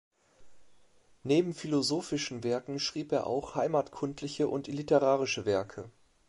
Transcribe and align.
Neben 1.21 1.53
philosophischen 1.53 2.43
Werken 2.43 2.79
schrieb 2.79 3.11
er 3.11 3.27
auch 3.27 3.53
heimatkundliche 3.53 4.47
und 4.47 4.65
literarische 4.65 5.45
Werke. 5.45 5.91